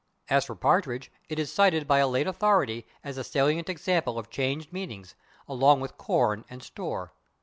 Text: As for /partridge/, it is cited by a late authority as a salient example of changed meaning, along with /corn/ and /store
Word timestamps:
As 0.31 0.45
for 0.45 0.55
/partridge/, 0.55 1.09
it 1.29 1.37
is 1.37 1.53
cited 1.53 1.87
by 1.87 1.99
a 1.99 2.07
late 2.07 2.25
authority 2.25 2.87
as 3.03 3.19
a 3.19 3.23
salient 3.23 3.69
example 3.69 4.17
of 4.17 4.31
changed 4.31 4.73
meaning, 4.73 5.05
along 5.47 5.79
with 5.79 5.99
/corn/ 5.99 6.43
and 6.49 6.61
/store 6.61 7.11